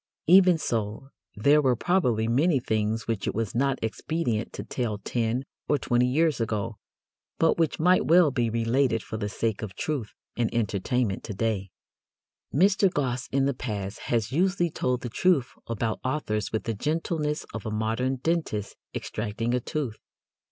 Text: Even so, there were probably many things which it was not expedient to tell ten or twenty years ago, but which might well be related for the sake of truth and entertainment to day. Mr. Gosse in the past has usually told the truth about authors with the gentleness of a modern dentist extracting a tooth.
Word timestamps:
Even 0.25 0.57
so, 0.57 1.09
there 1.35 1.61
were 1.61 1.75
probably 1.75 2.27
many 2.27 2.59
things 2.59 3.07
which 3.07 3.27
it 3.27 3.35
was 3.35 3.53
not 3.53 3.77
expedient 3.83 4.51
to 4.51 4.63
tell 4.63 4.97
ten 4.97 5.45
or 5.69 5.77
twenty 5.77 6.07
years 6.07 6.41
ago, 6.41 6.77
but 7.37 7.59
which 7.59 7.79
might 7.79 8.07
well 8.07 8.31
be 8.31 8.49
related 8.49 9.03
for 9.03 9.17
the 9.17 9.29
sake 9.29 9.61
of 9.61 9.75
truth 9.75 10.15
and 10.35 10.51
entertainment 10.55 11.23
to 11.23 11.35
day. 11.35 11.69
Mr. 12.51 12.91
Gosse 12.91 13.27
in 13.31 13.45
the 13.45 13.53
past 13.53 13.99
has 14.09 14.31
usually 14.31 14.71
told 14.71 15.01
the 15.01 15.07
truth 15.09 15.51
about 15.67 15.99
authors 16.03 16.51
with 16.51 16.63
the 16.63 16.73
gentleness 16.73 17.45
of 17.53 17.67
a 17.67 17.69
modern 17.69 18.15
dentist 18.15 18.75
extracting 18.95 19.53
a 19.53 19.59
tooth. 19.59 19.99